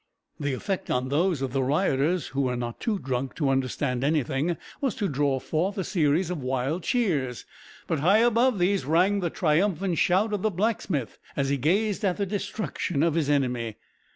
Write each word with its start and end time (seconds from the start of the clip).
The 0.39 0.53
effect 0.55 0.89
on 0.89 1.09
those 1.09 1.43
of 1.43 1.53
the 1.53 1.61
rioters 1.61 2.29
who 2.29 2.41
were 2.41 2.55
not 2.55 2.79
too 2.79 2.97
drunk 2.97 3.35
to 3.35 3.49
understand 3.51 4.03
anything, 4.03 4.57
was 4.81 4.95
to 4.95 5.07
draw 5.07 5.37
forth 5.37 5.77
a 5.77 5.83
series 5.83 6.31
of 6.31 6.41
wild 6.41 6.81
cheers, 6.81 7.45
but 7.85 7.99
high 7.99 8.17
above 8.21 8.57
these 8.57 8.83
rang 8.83 9.19
the 9.19 9.29
triumphant 9.29 9.99
shout 9.99 10.33
of 10.33 10.41
the 10.41 10.49
blacksmith 10.49 11.19
as 11.35 11.49
he 11.49 11.57
gazed 11.57 12.03
at 12.03 12.17
the 12.17 12.25
destruction 12.25 13.03
of 13.03 13.13
his 13.13 13.29
enemy. 13.29 13.75